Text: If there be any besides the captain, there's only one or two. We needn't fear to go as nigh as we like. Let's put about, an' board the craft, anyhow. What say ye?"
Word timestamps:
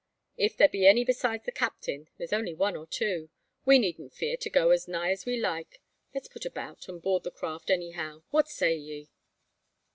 If 0.35 0.57
there 0.57 0.67
be 0.67 0.87
any 0.87 1.05
besides 1.05 1.45
the 1.45 1.51
captain, 1.51 2.07
there's 2.17 2.33
only 2.33 2.55
one 2.55 2.75
or 2.75 2.87
two. 2.87 3.29
We 3.65 3.77
needn't 3.77 4.15
fear 4.15 4.35
to 4.35 4.49
go 4.49 4.71
as 4.71 4.87
nigh 4.87 5.11
as 5.11 5.27
we 5.27 5.37
like. 5.37 5.79
Let's 6.11 6.27
put 6.27 6.43
about, 6.43 6.89
an' 6.89 6.97
board 6.97 7.21
the 7.21 7.29
craft, 7.29 7.69
anyhow. 7.69 8.23
What 8.31 8.47
say 8.47 8.75
ye?" 8.75 9.09